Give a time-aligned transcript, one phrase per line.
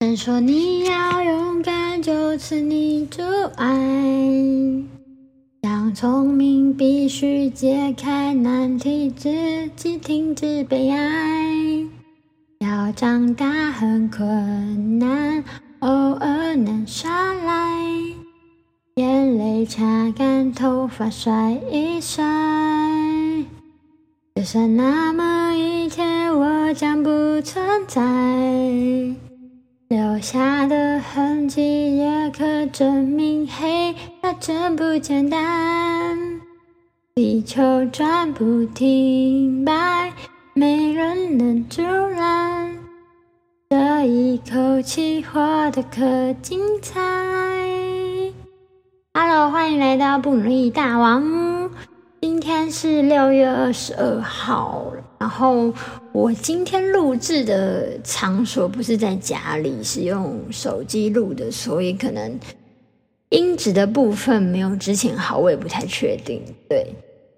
[0.00, 3.20] 人说你要勇敢，就赐你阻
[3.56, 3.68] 碍。
[5.62, 9.30] 想聪明，必须解开难题，自
[9.76, 11.86] 己停止悲哀。
[12.60, 15.44] 要长大很困难，
[15.80, 17.78] 偶尔能耍赖。
[18.94, 22.24] 眼泪擦干，头发甩一甩。
[24.34, 27.10] 就算那么一天，我将不
[27.42, 28.00] 存在。
[29.90, 36.16] 留下的痕迹也可证明，嘿，它真不简单。
[37.16, 40.12] 地球转不停摆，
[40.54, 42.78] 没人能阻拦。
[43.68, 47.00] 这一口气活得可精彩。
[49.12, 51.68] Hello，欢迎来到不努力大王。
[52.20, 54.84] 今天是六月二十二号，
[55.20, 55.70] 然后
[56.12, 62.40] 我今天录制的场所不是在家里，是用手机录的，所以可能
[63.28, 66.42] 音质的部分没有之前好，我也不太确定。
[66.70, 66.86] 对，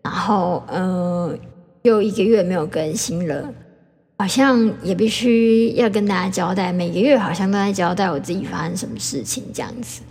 [0.00, 1.36] 然后嗯，
[1.82, 3.52] 又一个月没有更新了，
[4.18, 10.02] 好像也必须要跟大家交代，每个月好像都在交代我自己发生什么事情这样子。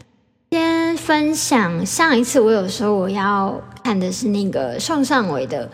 [0.51, 5.65] 先分享上一次，我有说我要看的是那个宋尚伟的《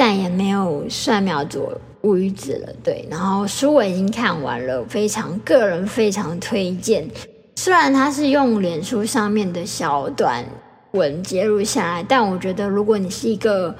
[0.00, 2.72] 再也没有蒜苗左乌鱼子了》。
[2.82, 7.06] 对，然后书我已经看完了，非常个人非常推荐。
[7.56, 10.42] 虽然它是用脸书上面的小短
[10.92, 13.76] 文揭录下来，但我觉得如果你是一个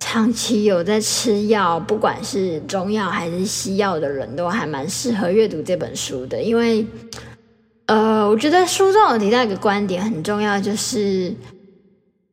[0.00, 6.86] 长期有在吃药，不管是中药还是西药的人，都还蛮适合阅读这本书的，因为。
[7.84, 11.34] 呃，我觉得书中有提到一个观点很重要，就是，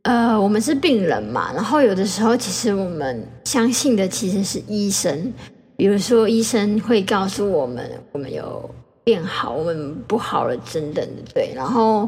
[0.05, 5.33] 呃，我们是病人嘛，然后有的时候其实我们相信的其实是医生，
[5.75, 8.69] 比如说医生会告诉我们我们有
[9.03, 11.51] 变好，我们不好了等等的，对。
[11.55, 12.07] 然后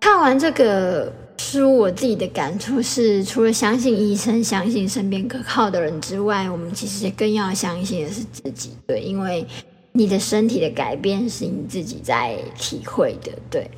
[0.00, 9.46] 看完这个书，我自己的感触是，除了相信医生、相信身边可靠的人之外，我们其实更要相信的是自己，对，因为。
[9.92, 13.68] 你的身体的改变是你自己在体会的，对。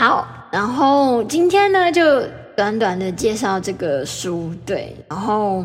[0.00, 2.22] 好，然后今天呢，就
[2.56, 4.96] 短短的介绍这个书，对。
[5.10, 5.62] 然后，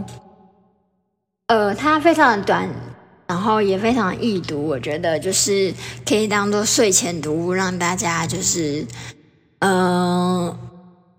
[1.48, 2.68] 呃，它非常的短，
[3.28, 5.74] 然后也非常易读，我觉得就是
[6.06, 8.86] 可以当做睡前读物，让大家就是，
[9.60, 10.54] 嗯，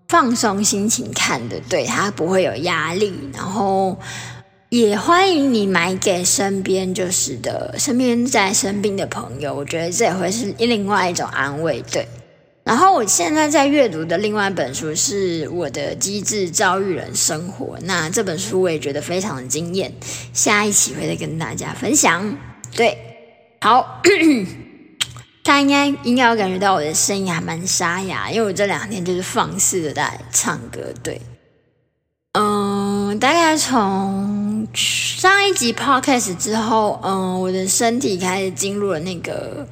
[0.07, 3.97] 放松心情看的，对，它不会有压力，然后。
[4.69, 11.81] 也欢迎你买给身边就是的身边在生病的朋友，我觉得这也会是另外一种安慰。
[11.89, 12.05] 对，
[12.67, 19.89] 然后我现在在阅读的另外一本书是我的机智遭遇人生活，那这本书我也觉得非常的惊艳，
[20.33, 22.37] 下一期会再跟大家分享。
[22.75, 22.97] 对，
[23.61, 24.01] 好，
[25.45, 30.93] 大家应该应该有感觉到我的声音还蛮沙哑，因为我这两天就是放肆的在唱歌。
[31.01, 31.21] 对。
[32.33, 39.65] 嗯，大概从上一集 podcast 之后，嗯，我的身体开始进入了那个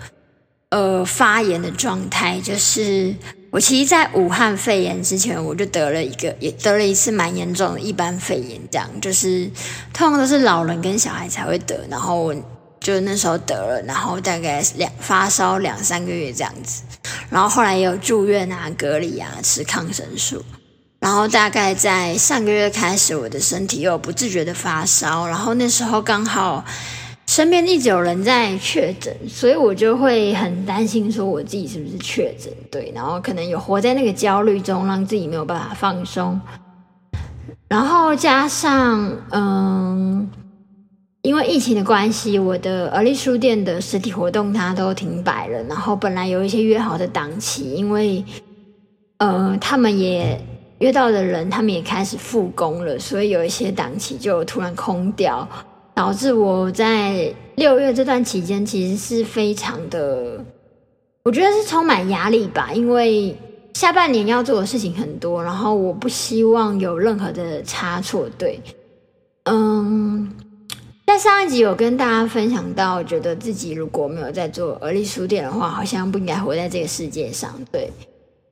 [0.76, 2.42] 呃发炎的状态。
[2.42, 3.16] 就是
[3.50, 9.50] 我其实，在武汉肺炎之前，我就得了一个，也得了一次蛮严重的一般肺炎，这样就是
[9.94, 12.34] 通常都是老人跟小孩才会得，然后
[12.82, 16.84] 就那时候得了，然后大概两发烧两三个月这样子，
[17.30, 20.44] 然后后来也有住院啊、隔离啊、吃抗生素。
[21.00, 26.66] 然后大概在上个月开始，我的身体又不自觉的发烧，然后那时候刚好
[27.28, 36.40] 身边一直有人在确诊，所以我就会很担心说我自己是不是确诊，对，然后可能有活在那个焦虑中，让自己没有办法放松。
[37.68, 40.30] 然后加上嗯，
[41.24, 48.24] 因为疫情的关系，我的而立书店的实体活动它都停摆了，然后本来有一些约好的档期，因为
[49.18, 50.40] 呃他们也。
[50.80, 55.48] 约到的人，他们也开始复工了，所以有一些档期就突然空掉，
[55.96, 60.44] 导致我在六月这段期间其实是非常的，
[61.24, 63.34] 我觉得是充满压力吧，因为
[63.74, 68.28] 下半年要做的事情很多，然后我不希望有任何的差错。
[68.38, 68.62] 对，
[69.46, 70.30] 嗯，
[71.08, 77.58] 在上一集有跟大家分享到，觉得自己如果没有在做而立书店的话，好像不应该活在这个世界上。
[77.72, 77.90] 对，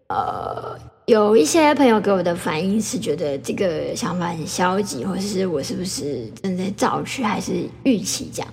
[0.08, 0.80] 呃。
[1.06, 7.52] 有一些朋友给我的反应是觉得这个想法很消极，或是我是不是正在造句还是
[7.84, 8.52] 预期这样？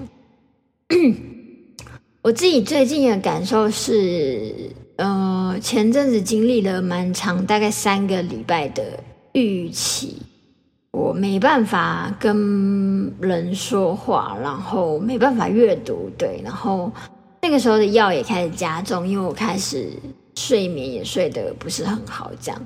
[2.23, 4.53] 我自己最近的感受是，
[4.97, 8.99] 呃，前阵子经历了蛮长，大概三个礼拜的
[9.33, 10.17] 预期，
[10.91, 16.91] 我没办法跟人说话，然后没办法阅读，对，然后
[17.41, 19.89] 那个时候的药也开始加重，因为我开始
[20.37, 22.61] 睡眠也睡得不是很好，这样。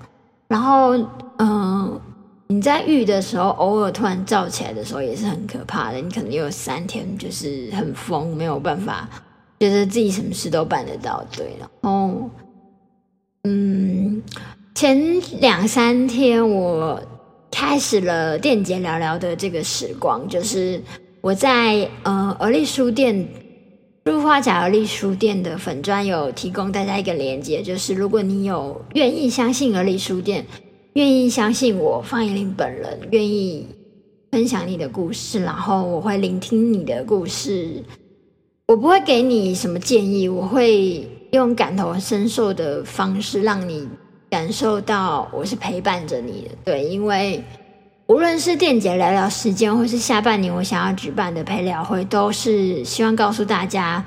[0.47, 0.97] 然后，
[1.39, 2.01] 嗯，
[2.47, 5.99] 你在浴的时候，偶尔突然燥起来的时候，也是很可怕的。
[5.99, 9.09] 你可能有三天就是很疯，没有办法，
[9.59, 11.25] 觉得自己什么事都办得到。
[11.35, 12.31] 对，然后，
[13.45, 14.23] 嗯，
[14.75, 17.03] 前两三天我
[17.51, 20.81] 开始了电解聊聊的这个时光，就是
[21.21, 23.27] 我在呃而立书店。
[24.05, 30.45] 入花甲而立书店的粉砖有提供大家一个连接，就是如果你有愿意相信而立书店，
[30.93, 33.67] 愿意相信我方怡玲本人，愿意
[34.31, 37.83] 分享你的故事，然后我会聆听你的故事，
[38.69, 43.89] 我不会给你什么建议，我会用感同身受的方式让你
[44.29, 46.51] 感受到我是陪伴着你的。
[46.63, 47.43] 对，因为。
[48.07, 54.05] 无论是电解聊聊时间，或是下半年我想要举办的陪聊会，都是希望告诉大家，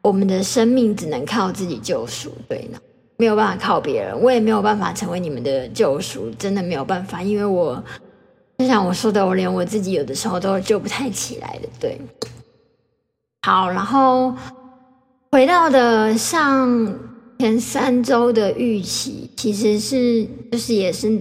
[0.00, 2.32] 我们的生命只能靠自己救赎。
[2.48, 2.78] 对呢，
[3.18, 7.82] 没有办法靠别人，我也没有办法成为你们的救赎，真的没有办法，因为我
[8.56, 11.68] 就像我说的，我连我自己有的时候都救不太起来的。
[11.78, 12.00] 对，
[13.42, 14.34] 好，然后
[15.30, 16.98] 回到的上
[17.38, 21.20] 前三周的预期，其实是就是也是。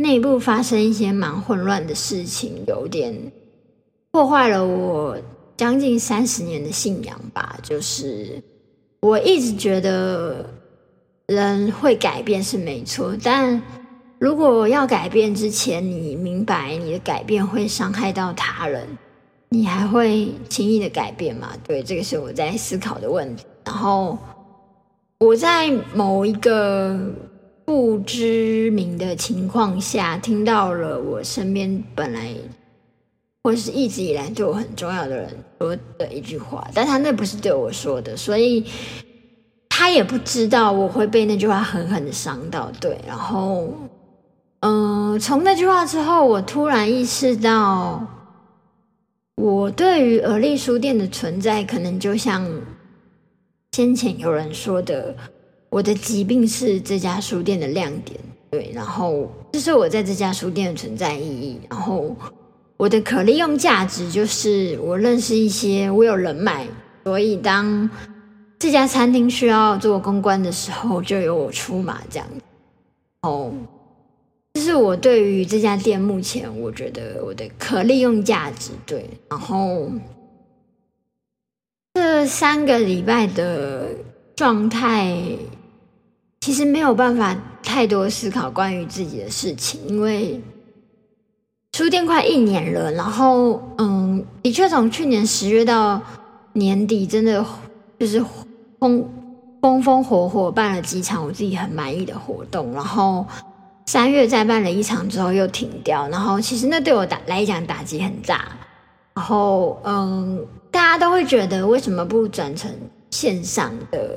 [0.00, 3.14] 内部发生一些蛮混乱的事情，有点
[4.10, 5.14] 破坏了我
[5.58, 7.58] 将近三十年的信仰吧。
[7.62, 8.42] 就是
[9.00, 10.48] 我一直觉得
[11.26, 13.62] 人会改变是没错，但
[14.18, 18.88] 如果要改变之前，你明白你的改变会伤害到他人，
[19.50, 21.52] 你还会轻易的改变吗？
[21.62, 23.44] 对，这个是我在思考的问题。
[23.66, 24.16] 然后
[25.18, 26.98] 我在某一个。
[27.70, 32.34] 不知名的情况下，听到了我身边本来
[33.44, 35.28] 或是一直以来对我很重要的人
[35.60, 38.66] 说的一句话，但他那不是对我说的，所以
[39.68, 42.72] 他也不知道我会被那句话狠狠的伤到。
[42.80, 43.72] 对，然后，
[44.62, 48.04] 嗯，从那句话之后，我突然意识到，
[49.36, 52.44] 我对于而立书店的存在，可能就像
[53.70, 55.14] 先前有人说的。
[55.70, 58.18] 我的疾病是这家书店的亮点，
[58.50, 61.60] 对，然后这是我在这家书店的存在意义。
[61.70, 62.16] 然后
[62.76, 66.66] 我的可利用价值就是我认识一些，我有人脉，
[67.04, 67.88] 所以当
[68.58, 72.26] 这家餐厅需要做公关的时候，就由我出马这样。
[73.22, 73.52] 哦，
[74.54, 78.72] 这是我对于这家店目前我觉得我的可利用价值。
[78.84, 79.88] 对，然后
[81.94, 83.86] 这三个礼拜的
[84.34, 85.16] 状态。
[86.40, 90.40] 其实没有办法太多思考关于自己的事情，因为
[91.76, 96.00] 书店快一年了，然后嗯，的确从去年十月到
[96.54, 97.44] 年底，真的
[97.98, 98.24] 就是
[98.78, 99.06] 风
[99.60, 103.26] 风风火火办了几场我自己很满意的活动，然后
[103.84, 108.48] 三月再办了一场之后又停掉，然后其实那对我打来讲打击很大，
[109.14, 112.70] 然后嗯，大家都会觉得为什么不转成
[113.10, 114.16] 线上的？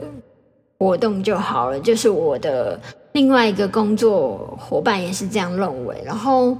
[0.83, 2.77] 活动就好了，就是我的
[3.13, 5.95] 另外一个工作伙伴也是这样认为。
[6.05, 6.57] 然后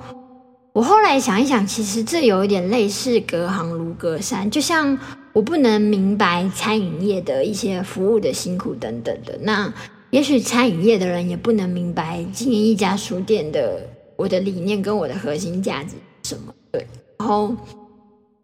[0.72, 4.98] 我后来想一想，其实这有一点类似隔行如隔山，就像
[5.34, 9.72] 我不能明白餐饮业的一些服务的辛苦等等的，那
[10.10, 13.82] 也许餐饮业的人也不能明白经营一家书店的
[14.16, 16.54] 我的理念跟我的核心价值什么。
[16.72, 16.88] 对，
[17.20, 17.54] 然后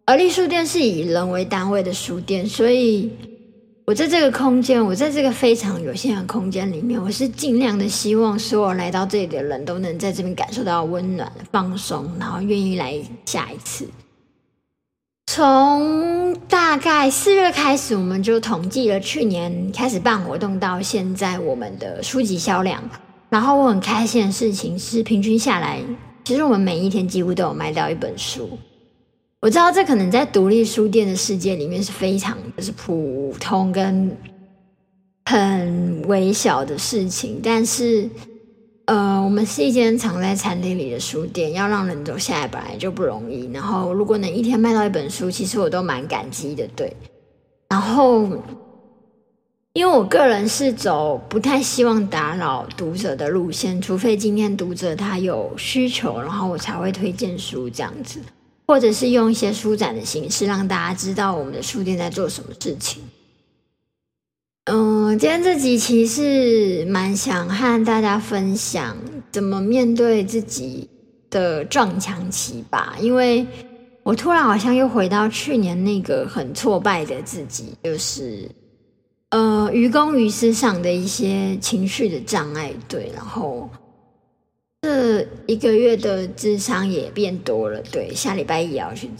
[0.04, 3.10] 而立书店是以人为单位的书店，所以。
[3.90, 12.94] 我在这个空间，我在这个非常有限的空间里面，我是尽量的希望所有来到这里的人都能在这边感受到温暖、放松，然后愿意来
[13.26, 13.88] 下一次。
[15.26, 22.80] 从大概四月开始，我们就统计了去年开始办活动到现在我们的书籍销量。
[23.28, 25.80] 然后我很开心的事情是，平均下来，
[26.22, 28.56] 其实我们每一天几乎都有卖到一本书。
[29.40, 34.14] 我知道这可能在独立书店的世界里面是非常就是普通跟
[35.24, 38.08] 很微小的事情，但是
[38.84, 43.50] 呃，我们是一间藏在餐厅里的书店，要让人走下来本来就不容易。
[43.52, 46.68] 然后如果能一天卖到一本书，其实我都蛮感激的。
[46.76, 46.94] 对，
[47.68, 48.28] 然后
[49.72, 58.20] 因为我个人是走不太希望打扰读者的路线，除非今天读者他有需求，然后我才会推荐书这样子。
[58.70, 63.02] 或者是用一些书展的形式，让大家知道我们的书店在做什么事情。
[64.66, 68.96] 嗯，今天这集其实蛮想和大家分享
[69.32, 70.88] 怎么面对自己
[71.30, 73.44] 的撞墙期吧，因为
[74.04, 78.48] 我突然好像又回到去年那个很挫败的自己，就是
[79.30, 83.68] 呃，于公于私上的一些情绪的障碍，对，然后
[84.82, 89.10] 这一个月的智商也变多了，对，下礼拜一要去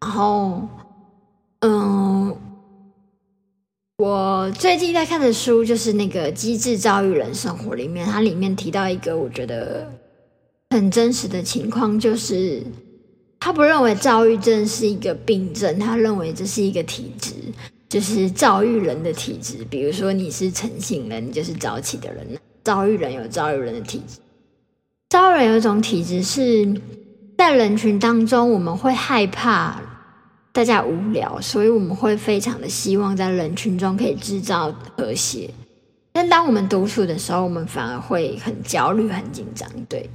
[0.00, 0.68] 然后，
[1.60, 2.36] 嗯，
[3.98, 9.90] 我最近在看的书就是那个《机智教育人生活》里面，它里面提到一个我觉得
[10.70, 12.62] 很真实的情况，就是
[13.40, 17.32] 他不认为躁郁症是一个病症，他认为这是一个体质。
[17.88, 22.26] 就是躁郁人的体质，比如说你是晨醒人，你就是早起的人。
[22.64, 24.18] 躁郁人有躁郁人的体质，
[25.12, 26.66] 躁郁人有一种体质是
[27.36, 29.78] 在人群当中，我们会害怕
[30.52, 35.50] 大家无聊，所以我们会非常的希望在人群中可以制造和谐。
[36.14, 39.68] 但当我们独处的时候，我们反而会很焦虑、很紧张。
[39.86, 40.08] 对，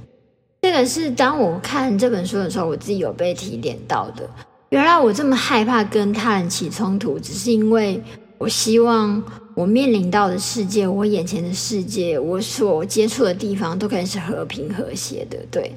[0.62, 4.28] 这个是当我看这本书的时候，我自己有被提点到的。
[4.70, 8.02] 原来我这么害怕跟他人起冲突，只是因为
[8.38, 9.22] 我希望
[9.54, 15.38] 我面临到的世界，我眼前的世界，我所接触的地方都可以是和平和谐的。
[15.50, 15.74] 对，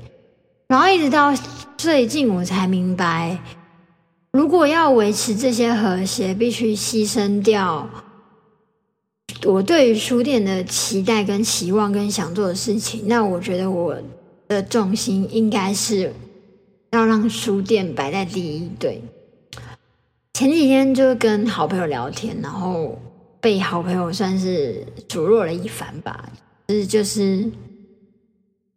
[0.68, 1.34] 然后一直到
[1.77, 3.38] 最近我才明白，
[4.32, 7.89] 如果要维持这些和谐，必须牺牲掉
[9.46, 13.03] 我对于书店的期待、跟期望、跟想做的事情。
[13.08, 13.98] 那我觉得我
[14.48, 16.13] 的重心应该是。
[16.94, 18.70] 要让书店摆在第一。
[18.77, 19.01] 对，
[20.33, 22.97] 前几天就跟好朋友聊天，然后
[23.39, 26.29] 被好朋友算是数落了一番吧。
[26.69, 27.45] 是就是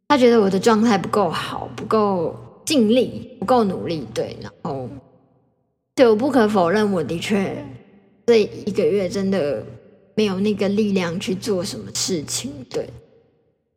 [0.08, 2.34] 他觉得我的状态不够好，不够
[2.64, 4.06] 尽力，不够努力。
[4.12, 4.88] 对，然后
[5.94, 7.64] 对我不可否认，我的确
[8.26, 9.64] 这一个月真的
[10.14, 12.52] 没有那个力量去做什么事情。
[12.68, 12.88] 对，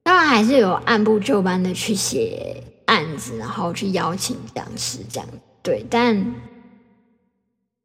[0.04, 2.64] 当然还是有按部就班的去写。
[2.88, 5.28] 案子，然后去邀请讲师，这样
[5.62, 6.16] 对，但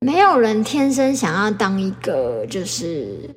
[0.02, 3.30] 没有人天生想要当一个就是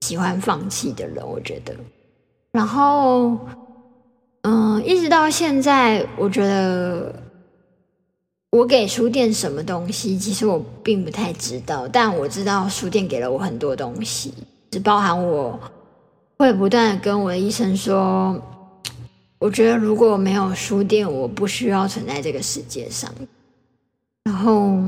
[0.00, 1.74] 喜欢放弃的人，我觉得。
[2.52, 3.38] 然后，
[4.42, 7.14] 嗯，一直到现在，我觉得
[8.50, 14.34] 我给书店什么东西，其实我并不太知道，但我知道书店给了我很多东西，
[14.70, 15.58] 只包含我
[16.38, 18.40] 会不断的跟我的医生说。
[19.40, 23.12] 我觉得如果没有书店，我不需要存在这个世界上。
[24.22, 24.78] 然后，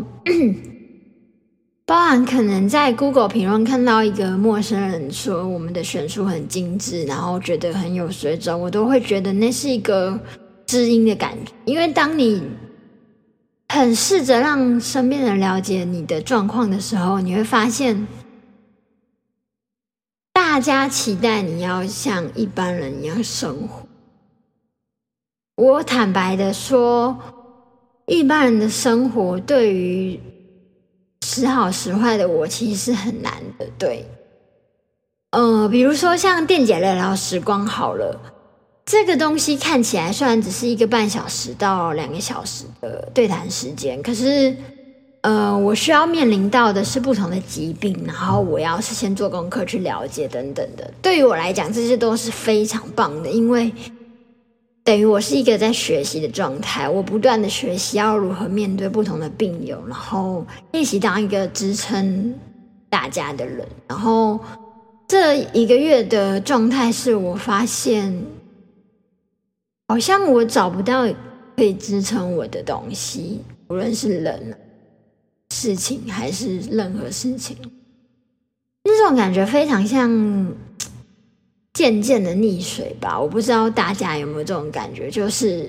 [1.87, 10.19] 包含可能在 Google 评论看到一个陌生人说我们的选书很精致，然后觉得很有水准，我都会觉得那是一个
[10.67, 11.53] 知音的感觉。
[11.65, 12.43] 因为当你
[13.69, 18.05] 很试着让身边人了解你的状况的时候，你会发现，
[20.33, 23.87] 大家期待你要像一般人一样生活。
[25.55, 27.17] 我坦白的说，
[28.07, 30.19] 一般人的生活对于
[31.41, 33.67] 时好时坏的我，其实是很难的。
[33.79, 34.07] 对，
[35.33, 38.19] 呃，比如说像电姐聊聊时光好了，
[38.87, 44.57] 这个东西看起来虽然只是一个半小时到两个小时的对谈时间，可是，
[45.21, 50.91] 呃，我需要面临到的是不同的疾病，然后我要事先做功课去了解等等的。
[51.03, 53.71] 对于我来讲，这些都是非常棒的，因为。
[54.87, 62.33] 等于我是一个在学习的状态，我不断的学习要如何面对不同的病友，然后练习当一个支撑
[62.89, 63.67] 大家的人。
[63.89, 64.39] 然后
[65.09, 68.17] 这一个月的状态是我发现，
[69.89, 71.05] 好像我找不到
[71.57, 74.57] 可以支撑我的东西，无论是人、
[75.51, 77.57] 事情还是任何事情，
[78.85, 80.55] 那种感觉非常像。
[81.77, 85.69] 渐渐的溺水吧，我不知道大家有没有这种感觉，就是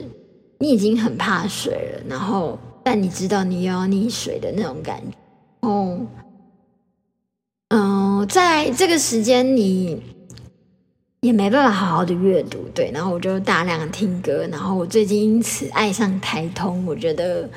[0.58, 5.68] 你已经很怕水了，然后但你知道你又要溺水的那种感觉。
[5.68, 6.00] 哦，
[7.68, 10.02] 嗯，在这个时间你
[11.20, 17.50] 也没办法好好的阅读，对，然后我就大量听歌，然后我最近因此爱上台通，我觉得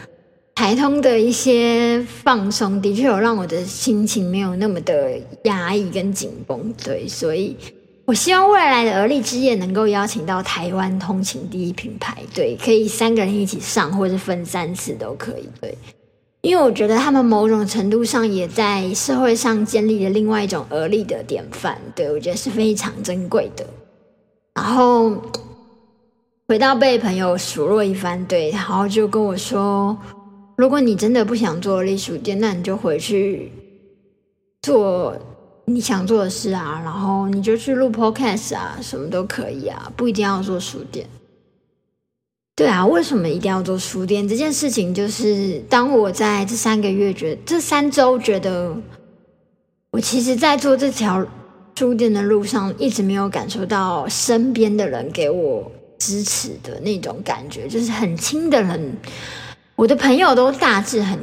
[0.57, 7.57] 台通的一些放松的确有让我的心情没有那么的压抑跟紧绷，对，所以。
[8.11, 15.79] 我希望未来的而立之夜能够邀请到台湾通勤第一品牌，对，可以三个人一起上，或者分三次都可以，对，
[16.40, 23.64] 因为我觉得他们某种程度上也在社会上建立了另外一种而立的典范，对我觉得是非常珍贵的。
[24.57, 25.12] 然后
[26.49, 29.97] 回到被朋友数落一番，对，然后就跟我说，
[30.57, 33.52] 如果你真的不想做隶书店，那你就回去
[34.62, 35.17] 做。
[35.67, 41.07] 你想做的事啊，然后你就去录 podcast 啊，什么都可以啊，不一定要做书店。
[42.57, 44.29] 对啊，为什么一定要做书店？
[44.29, 48.76] 这件事情就是，当我在这三个月觉得，这三周觉得
[49.93, 51.26] 我其实，在做这条
[51.75, 58.95] 书店的路上，一直没有感受到身边的人给我支持的那种感觉，就是很亲的人，
[59.76, 61.19] 我的朋友都大致很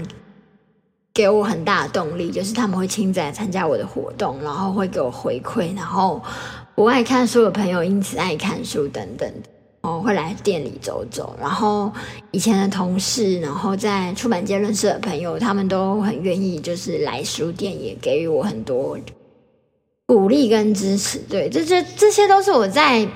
[1.17, 6.21] 给我很大的动力，就是他们会亲自来参加我的活动，然后会给我回馈，然后
[6.75, 9.49] 我爱看书的朋友因此爱看书等等的。
[9.81, 11.91] 哦，会来店里走走，然后
[12.29, 18.95] 以前的同事，然后在出版界认识的朋友，他们都很愿意，就是来书店，也给予我很多
[20.05, 21.17] 鼓励跟支持。
[21.29, 23.07] 对，这这这些都是我在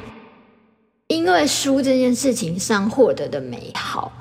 [1.08, 4.12] 因为书这件事情上获得的美好。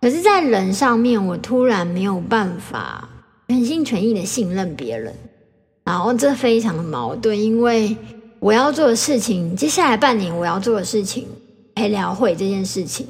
[0.00, 3.08] 可是，在人上面，我突然没有办法
[3.48, 5.14] 全心全意的信任别人，
[5.84, 7.96] 然后这非常的矛盾，因为
[8.40, 11.26] 我要做的事情，接下来半年我要做的事情。
[11.78, 13.06] 陪聊会这件事情，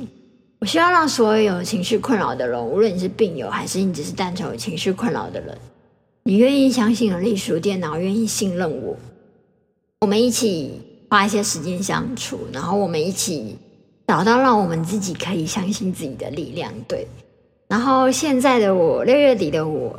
[0.58, 5.56] 我希望让所有有情绪困扰的人，无论你是病友还是你只是单纯有情绪困扰的人，
[6.24, 8.96] 你愿意相信有隶书电脑，愿意信任我，
[10.00, 13.56] 我们一起花一些时间相处，然后我们一起
[14.08, 16.72] 找到让我们自己可以相信自己的力量。
[16.88, 17.06] 对，
[17.68, 19.96] 然后现在的我，六月底的我，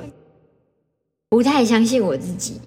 [1.30, 2.62] 不太相信我自己。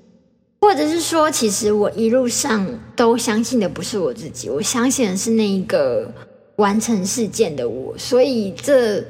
[0.63, 6.13] 或者是说，其实我一路上都相信的不是我自己，我相信的是那一个
[6.57, 7.97] 完成事件的我。
[7.97, 9.03] 所以，这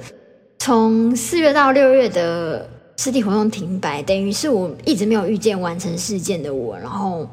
[0.60, 7.28] 从四月到六月的实体活动停摆，等于是我一直没有遇见完成事件的我，然后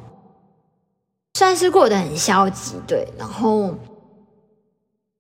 [1.35, 3.07] 算是过得很消极，对。
[3.19, 3.75] 然后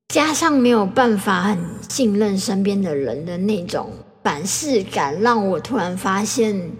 [0.07, 3.91] 加上没有办法很信任身边的人的那种
[4.23, 6.71] 反噬感，让我突然发现。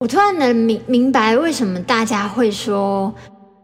[0.00, 3.14] 我突然能明明白为什么大家会说，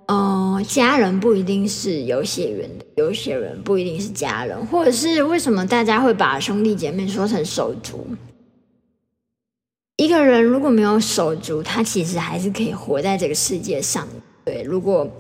[0.07, 8.07] 呃，家人不一定是有血缘的，有血缘不一定是家人，或者是为什么大家会把兄弟姐妹说成手足？
[9.97, 14.07] 一个人如果没有手足，他其实还是可以活在这个世界上。
[14.45, 15.11] 对，如果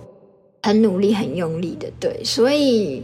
[0.62, 3.02] 很努力、很用力的，对，所以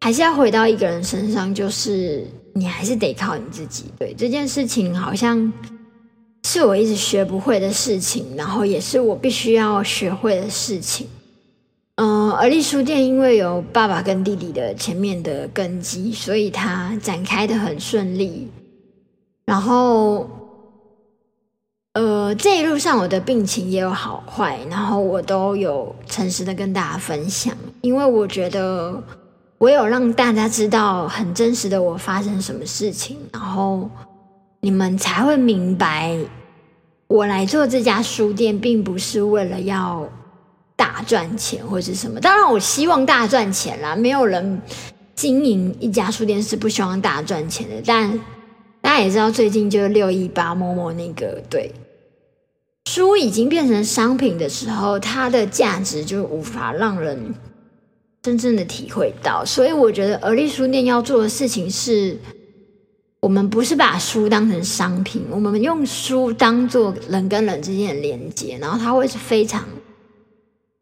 [0.00, 3.84] 还是要回到一个人身上，就是你还是得靠你自己。
[3.98, 5.52] 对这件事情，好像。
[6.42, 11.06] 是我一直学不会的事情，然后也是我必须要学会的事情。
[11.96, 18.48] 嗯，而立书店因为有爸爸跟弟弟的前面的根基，所以它展开的很顺利。
[19.44, 20.30] 然后，
[21.92, 29.00] 呃，这一路上我的病情也有好坏，然后我都有诚实的跟大家分享，因为我觉得
[29.60, 33.88] 我有让大家知道很真实的我发生什么事情，然后。
[34.62, 36.14] 你们才会明白，
[37.06, 40.06] 我来做这家书店，并不是为了要
[40.76, 42.20] 大赚钱或者什么。
[42.20, 43.96] 当然，我希望大赚钱啦。
[43.96, 44.60] 没有人
[45.14, 47.76] 经营一家书店是不希望大赚钱的。
[47.86, 48.20] 但
[48.82, 51.72] 大家也知道，最近就是六一八某某那个对
[52.84, 57.34] 书已经变成商品的时候，它的价值就无法让人
[58.22, 59.44] 真正的体会到。
[59.44, 62.16] 所以，我觉得而立书店要做的事情是。
[63.22, 69.62] 我们不是把书当成商品，我们用书当做人跟人之间的连接，然后它会是非常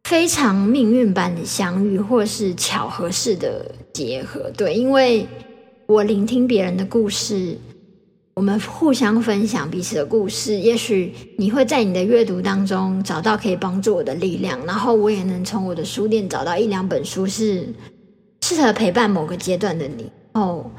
[0.04, 4.48] 非常命运般的相遇，或是巧合式的结合。
[4.56, 5.26] 对，因为
[5.86, 7.58] 我聆听别人的故事，
[8.38, 17.66] 我们互相分享彼此的故事，也许你会在你的阅读当中找到可以帮助我的力量，然后我也能从我的书店找到一两本书是
[18.42, 20.70] 适合陪伴某个阶段的你哦。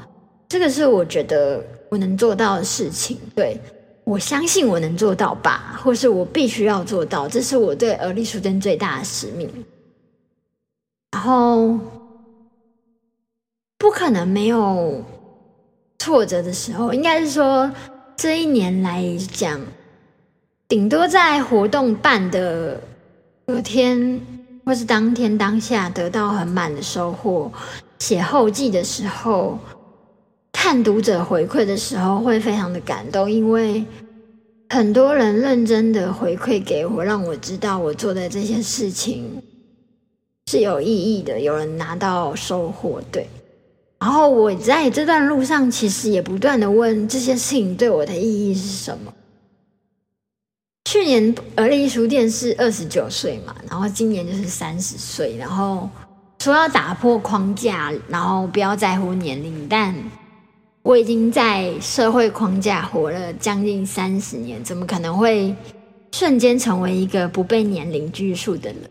[0.48, 3.60] 这个是我觉得我能做到的事情，对
[4.04, 9.46] 我相信我能做到吧，或是我必须要做到，这是我对而立书店最大的使命。
[11.12, 11.78] 然后
[13.76, 15.04] 不可能没有
[16.00, 17.70] 挫折的时候，应该是说
[18.16, 19.60] 这一年来讲，
[20.66, 22.80] 顶多在活动办的
[23.46, 24.20] 隔天
[24.64, 27.52] 或是当天当下得到很满的收获，
[27.98, 29.58] 写后记的时候。
[30.52, 33.82] 看读者回馈的时候会非常的感动，因为
[34.68, 39.42] 很多人认真的回馈给我，让我知道我做的这些事情
[40.48, 43.00] 是有意义的，有人拿到收获。
[43.10, 43.26] 对，
[44.00, 49.12] 然后我在这段路上其实也不断的问这些事情对我的意义是什么。
[50.86, 55.88] 去年而立书店是二十九岁嘛，然后今年就是三十岁，然后
[56.40, 59.94] 说要打破框架，然后不要在乎年龄，但。
[60.82, 65.54] 我已经在社会框架活了将近三十年，怎么可能会
[66.10, 68.90] 瞬间成为一个不被年龄拘束的人？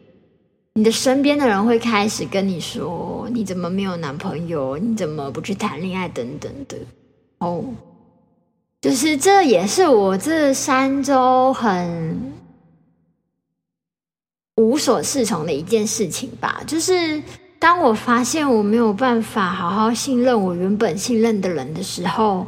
[0.79, 4.77] 你的身边的人会开始跟你说：“你怎么没有男朋友？
[4.77, 6.77] 你怎么不去谈恋爱？”等等的。
[7.39, 7.65] 哦，
[8.79, 12.31] 就是这也是我这三周很
[14.55, 16.63] 无所适从的一件事情吧。
[16.65, 17.21] 就是
[17.59, 22.47] 当我发现我没有办法好好信任我原本信任的人的时候，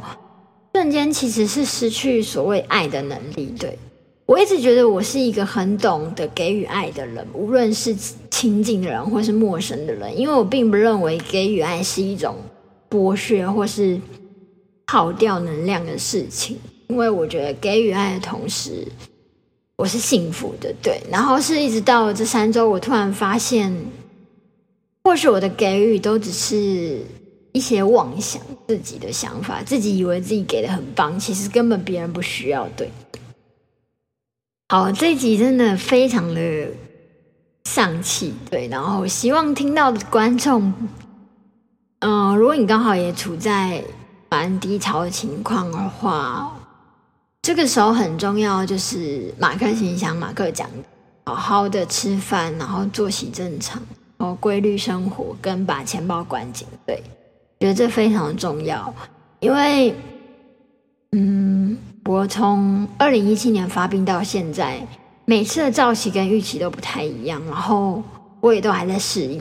[0.72, 3.54] 瞬间其实是失去所谓爱的能力。
[3.58, 3.78] 对
[4.32, 7.94] 我一直觉得我是一个很懂得给予爱的人，无论是
[8.30, 12.36] 亲近的人或是陌生的人，因为我并不认为给予爱是一种
[12.88, 14.00] 剥削或是。
[14.88, 18.86] 耗掉能量的事情，因为我觉得给予爱的同时，
[19.76, 20.70] 我是幸福的。
[20.82, 23.74] 对，然后是一直到这三周，我突然发现，
[25.04, 27.00] 或许我的给予都只是
[27.52, 32.68] 一些妄想，自己的想法，自己以为自己给的很棒，其实根本别人不需要。
[32.76, 32.90] 对，
[34.72, 36.66] 好，这集真的非常的
[37.66, 38.32] 丧气。
[38.50, 40.72] 对，然后希望听到的观众，
[41.98, 43.84] 嗯，如果你刚好也处在。
[44.30, 46.58] 蛮低潮的情况的话，
[47.42, 50.66] 这个时候很重要，就是马克心想，马克讲，
[51.26, 53.82] 好好的吃饭，然后作息正常，
[54.16, 57.02] 然后规律生活，跟把钱包管紧，对，
[57.60, 58.94] 觉得这非常重要。
[59.40, 59.94] 因为，
[61.10, 64.84] 嗯，我从二零一七年发病到现在，
[65.24, 68.02] 每次的造息跟预期都不太一样，然后
[68.40, 69.40] 我也都还在适应。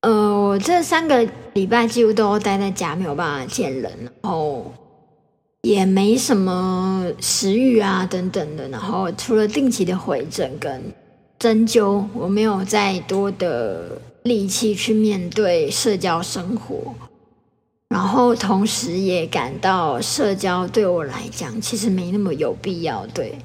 [0.00, 4.72] 呃，我这三个礼拜几乎都待在家，没有办法见人，然后
[5.62, 8.66] 也没什么食欲啊等等的。
[8.68, 10.82] 然后除了定期的回诊跟
[11.38, 16.94] 针灸，我没有再多的力气去面对社交生活。
[17.94, 23.06] 然后同时也感到社交对我来讲其实没那么有必要。
[23.06, 23.38] 对，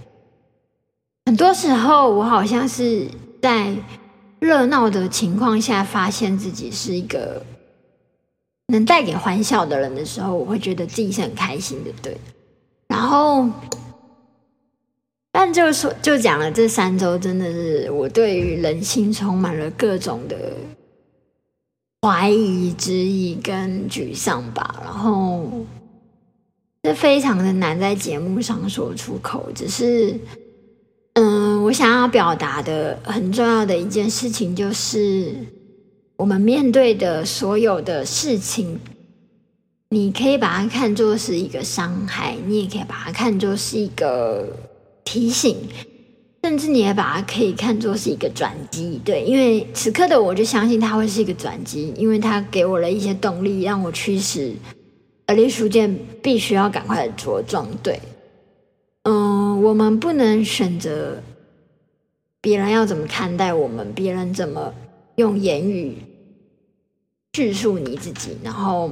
[1.28, 3.08] 很多时候我好像是
[3.40, 3.76] 在。
[4.42, 7.46] 热闹的情况下，发现自己是一个
[8.68, 12.16] 能带给欢笑的人的时候，我会觉得自己是很开心的，对。
[12.88, 13.46] 然后，
[15.34, 20.38] 但就是说就讲了这三周，真的是我对于人性充满了各种的
[22.02, 24.82] 怀疑、质疑跟沮丧吧。
[24.84, 25.66] 然后，
[26.84, 30.20] 这非常的难在节目上说出口，只是。
[31.14, 35.36] 嗯，我想要表达的很重要的一件事情，就是
[36.16, 38.80] 我们面对的所有的事情，
[39.90, 44.48] 你可以把它看作是一个伤害，你也可以把它看作是一个
[45.04, 45.58] 提醒，
[46.44, 49.00] 甚至你也把它可以看作是一个转机。
[49.04, 54.54] 对，因为此刻的我就相信它会是一个转机，因为它给我了一些动力，让我驱使
[55.26, 57.68] 而立书剑必须要赶快的茁壮。
[57.84, 58.00] 对。
[59.04, 61.22] 嗯，我们不能选择
[62.42, 64.74] 别人要怎么看待我们，别人怎么
[65.16, 65.98] 用言语
[67.34, 68.92] 叙述你自己，然后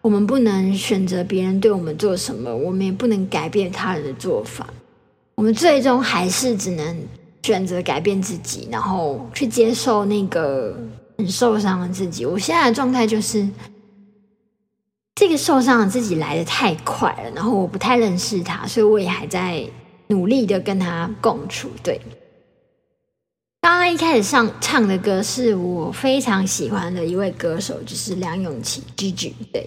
[0.00, 4.72] 我们不能选择别人对我们做什么，我们也不能改变他人的做法，
[5.36, 7.08] 我们最终还是只能
[7.42, 10.76] 选择改变自己，然后去接受那个
[11.16, 12.26] 很受伤的自己。
[12.26, 13.48] 我现在的状态就是。
[15.18, 19.64] 这个受伤的自己来的太快了，然后我不太认识他，所以我也还在
[20.08, 21.70] 努力的跟他共处。
[21.82, 21.98] 对，
[23.62, 29.32] 刚刚一开始上唱的歌是我非常喜欢的一位歌手，就是梁咏琪 Gigi。
[29.50, 29.66] 对，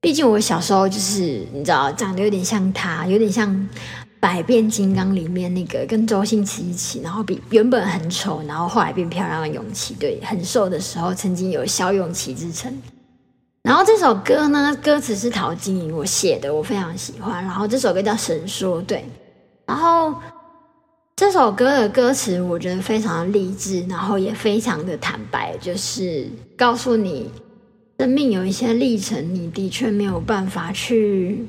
[0.00, 3.48] 毕竟我小时候就是你知道，长得有点像他，有点像
[4.24, 9.94] 《百变金刚》里面那个跟周星驰一起，然后比原本很丑，然后后来变漂亮的勇气。
[10.00, 12.74] 对，很瘦的时候曾经有小勇气之称。
[13.62, 17.44] 然后这首歌呢，歌词是陶晶莹我写的，我非常喜欢。
[17.44, 19.04] 然后这首歌叫《神说》，对。
[19.66, 20.14] 然后
[21.16, 27.30] 这首歌的歌词我觉得非常的励志，然后也非常的坦白，就是告诉你，
[27.98, 31.44] 生命有一些历程，你的确没有办法去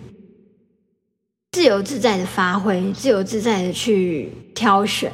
[1.55, 5.09] 自由自在的发挥，自由自在的去挑选。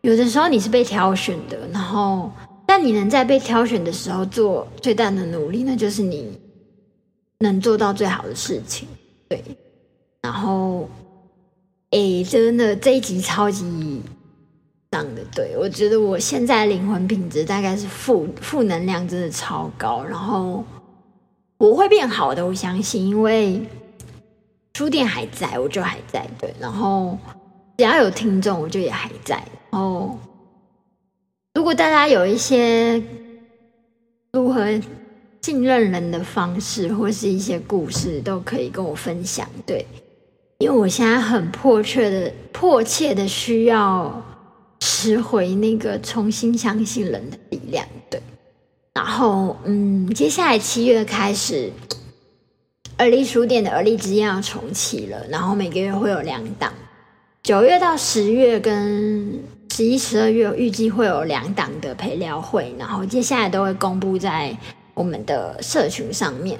[0.00, 2.32] 有的时候你是被挑选的，然后。
[2.66, 6.38] 但你能在被挑选的时候做最大的努力，那就是你
[7.40, 8.86] 能做到最好的事情。
[9.26, 9.42] 对，
[10.20, 10.86] 然后，
[11.90, 14.02] 哎，真的这一集超级
[14.90, 15.22] 棒的。
[15.34, 20.04] 对我觉得我现在灵魂品质大概是负负能量，真的超高。
[20.04, 20.62] 然后
[21.56, 23.62] 我会变好的，我相信，因为
[24.78, 26.24] 书店还在，我就还在。
[26.38, 27.18] 对，然后
[27.76, 29.42] 只要有听众，我就也还在。
[29.72, 30.16] 然后。
[31.54, 33.02] 如果大家有一些
[34.32, 34.64] 如何
[35.42, 39.48] 信任人的方式，或是一些故事，都可以跟我分享。
[39.66, 39.84] 对，
[40.58, 44.22] 因为我现在很迫切的、迫切的需要
[44.78, 47.84] 拾回那个重新相信人的力量。
[48.08, 48.22] 对，
[48.94, 51.72] 然后，嗯，接下来七月开始，
[52.98, 56.72] 而立书店的而立之夜要重启了，然后每个月会有两档，
[57.44, 64.54] 九月到十月跟十一、十二月预计会有两档的陪聊会，然后接下来都会公布在
[64.94, 66.58] 我们的社群上面。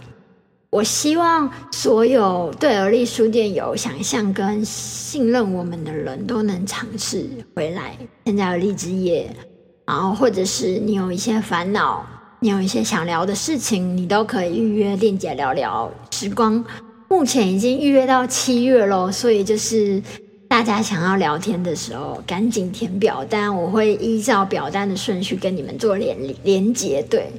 [0.71, 7.97] 我希望所有对而立书店有想象跟信任我们的人都能尝试回来。
[8.27, 9.29] 现在而立之夜，
[9.87, 12.07] 然后或者是你有一些烦恼，
[12.41, 16.65] 你有一些想聊的事情，你都可以预约链姐聊聊时光。
[17.09, 20.03] 目前已经预约到七月喽，所以就是
[20.49, 27.03] 大家想要聊天的时候，赶紧填表单，我会依照表单的顺序跟你们做连连接。
[27.11, 27.31] 对，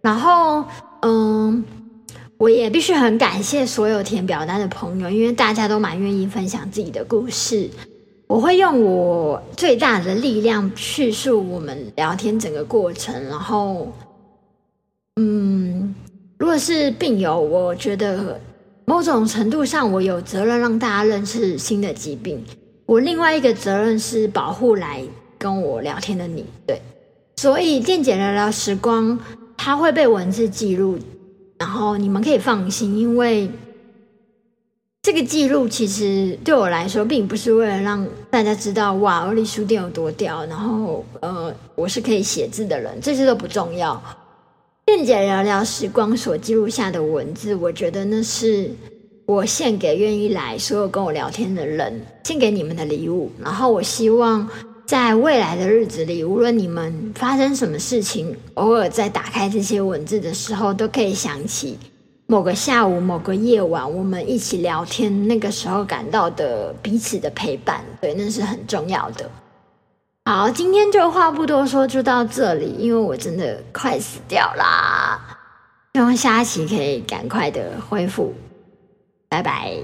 [0.00, 0.64] 然后
[1.02, 1.64] 嗯。
[2.38, 7.68] 我也必须很感谢所有填表单的朋友，因为大家都蛮愿意分享自己的故事。
[8.28, 13.92] 我会用我最大的力量叙述我们聊天整个过程，然后，
[15.20, 15.92] 嗯，
[16.38, 18.40] 如果是病友，我觉得
[18.84, 22.40] 某种程度上我有责任让大家认识新的疾病。
[22.86, 25.02] 我另外一个责任是保护来
[25.36, 26.80] 跟我聊天的你，对。
[27.36, 29.18] 所以电解聊聊时光，
[29.56, 30.96] 它会被文字记录。
[31.58, 33.50] 然后你们可以放心，因为
[35.02, 40.44] 这个记录其实对我来说，并不是为了让大家知道哇，欧丽书店有多屌。
[40.46, 44.00] 然后呃，我是可以写字的人，这些都不重要。
[44.88, 48.70] 便捷聊聊时光所记录下的文字，我觉得那是
[49.26, 53.30] 我献给愿意来所有跟我聊天的人，献给你们的礼物。
[53.38, 54.48] 然后我希望。
[54.86, 61.76] 在未来的日子里，无论你们发生什么事情，偶尔在打开这些文字的时候，都可以想起
[62.24, 69.30] 某个下午、某个夜晚，我们一起聊天，那个时候感到的彼此的陪伴，对，那是很重要的。
[70.28, 75.18] 好，今天就话不多说，就到这里，因为我真的快死掉啦，
[75.94, 78.34] 希望下期可以赶快的恢复，
[79.30, 79.78] 拜拜。